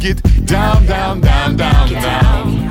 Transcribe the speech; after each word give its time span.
get 0.00 0.46
down, 0.46 0.86
down, 0.86 1.20
down, 1.20 1.56
down, 1.56 1.92
down. 1.92 2.68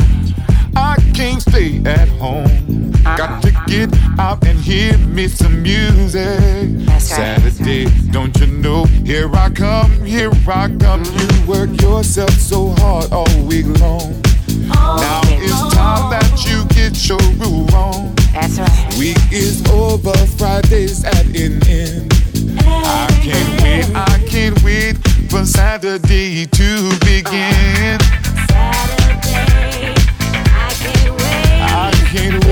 I 0.75 0.95
can't 1.13 1.39
stay 1.39 1.79
at 1.85 2.07
home. 2.17 2.91
Got 3.03 3.43
to 3.43 3.51
get 3.67 3.93
out 4.17 4.43
and 4.47 4.57
hear 4.57 4.97
me 4.97 5.27
some 5.27 5.61
music. 5.61 6.89
Saturday, 6.99 7.85
don't 8.09 8.35
you 8.39 8.47
know? 8.47 8.85
Here 9.05 9.29
I 9.35 9.51
come, 9.51 10.03
here 10.03 10.31
I 10.47 10.75
come. 10.79 11.03
You 11.03 11.45
work 11.45 11.69
yourself 11.79 12.31
so 12.31 12.69
hard 12.79 13.11
all 13.11 13.45
week 13.45 13.67
long. 13.79 14.19
Now 14.67 15.21
it's 15.25 15.75
time 15.75 16.09
that 16.09 16.43
you 16.47 16.65
get 16.73 17.07
your 17.07 17.19
groove 17.37 17.73
on. 17.75 18.15
That's 18.33 18.57
right. 18.57 18.95
Week 18.97 19.17
is 19.31 19.63
over, 19.69 20.17
Friday's 20.35 21.05
at 21.05 21.25
an 21.27 21.61
end. 21.67 22.11
I 22.65 23.07
can't 23.21 23.61
wait, 23.61 23.95
I 23.95 24.25
can't 24.27 24.63
wait 24.63 25.18
for 25.29 25.45
Saturday 25.45 26.45
to 26.47 26.89
begin. 27.05 27.99
Saturday, 28.49 29.93
I 30.51 30.73
can't 30.79 31.11
wait. 31.11 31.61
I 31.61 31.91
can't 32.11 32.43
wait. 32.45 32.48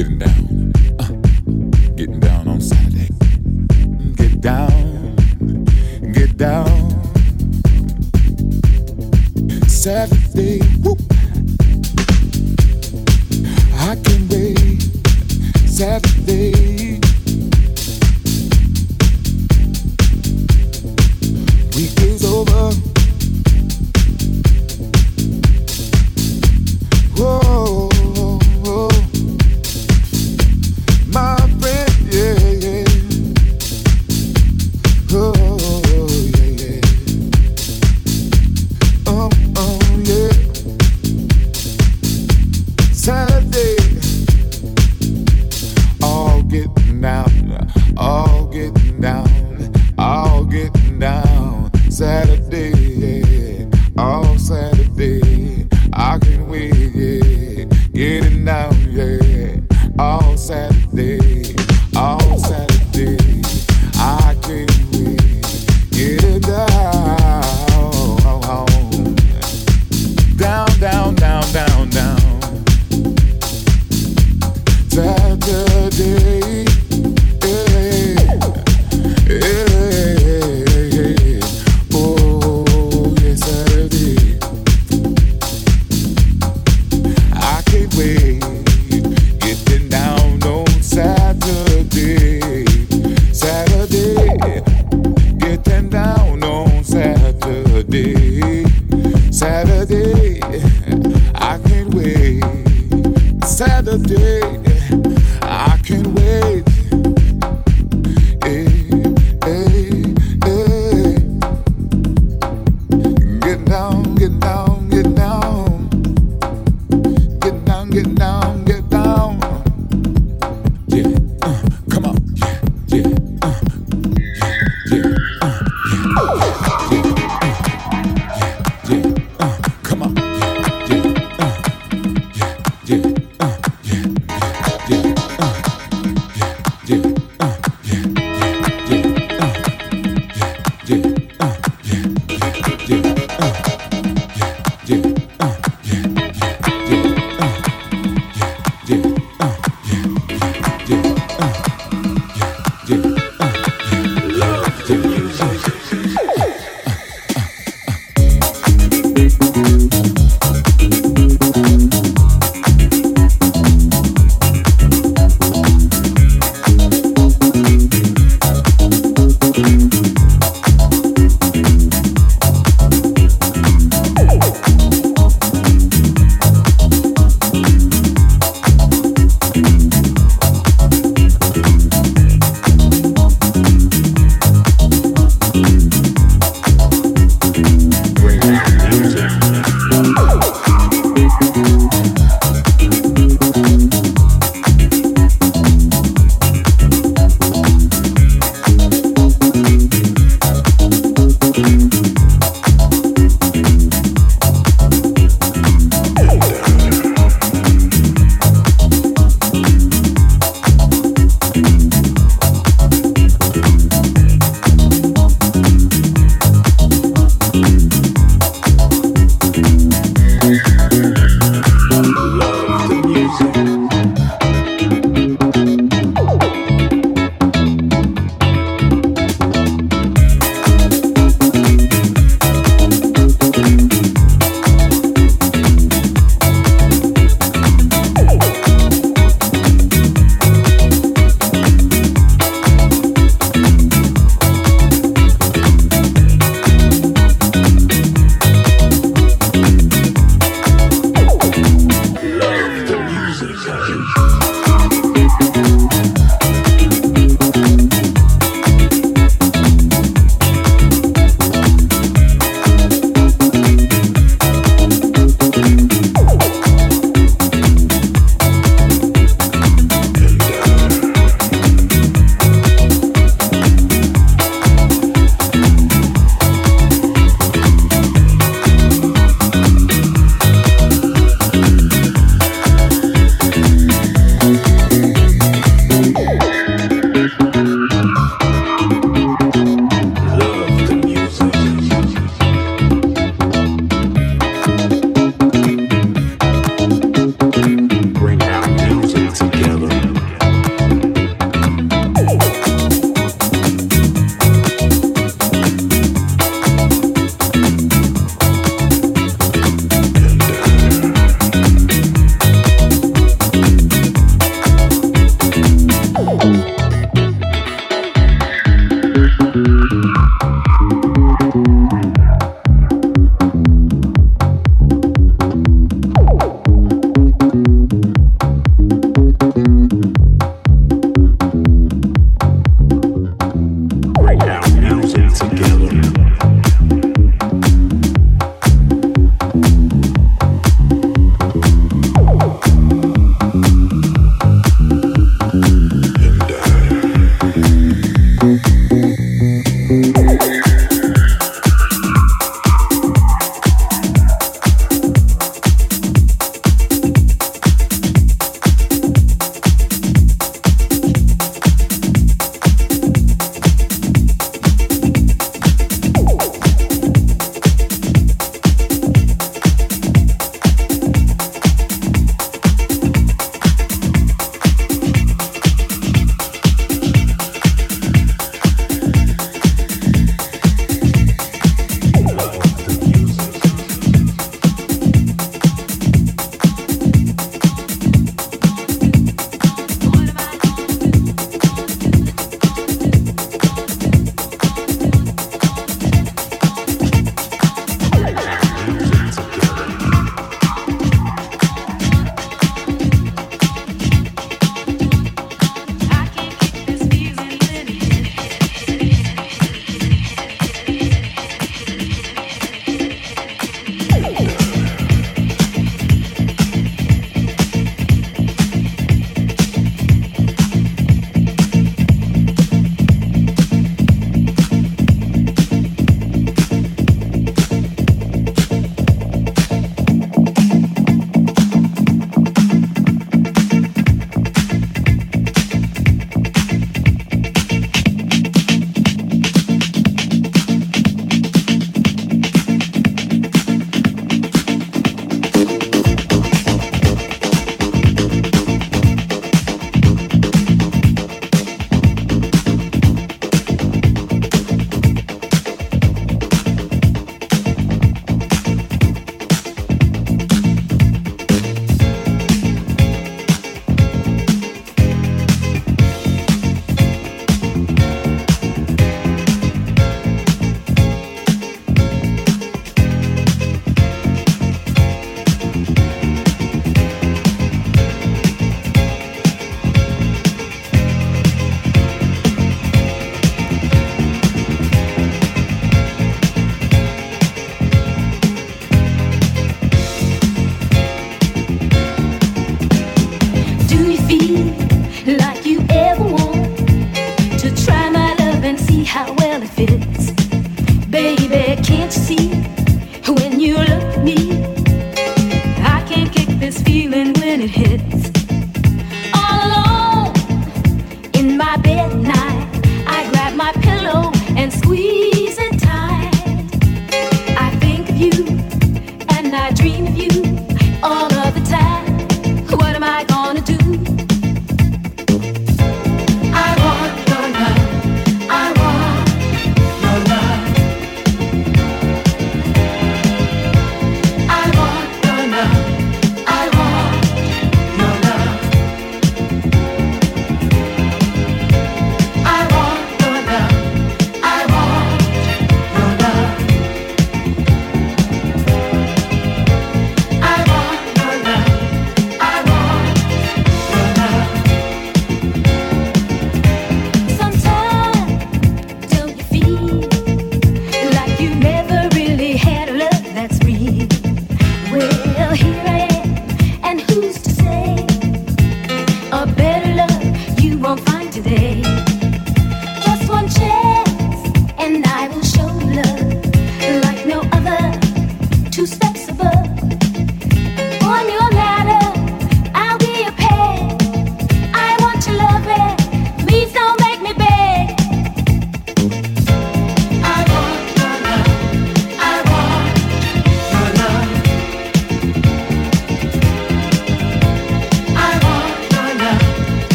getting 0.00 0.18
down. 0.18 0.49
Getting 94.40 95.90
down 95.90 96.42
on 96.42 96.82
Saturday. 96.84 98.64
Saturday, 99.30 100.40
I 101.34 101.58
can't 101.58 101.94
wait. 101.94 102.42
Saturday. 103.44 104.69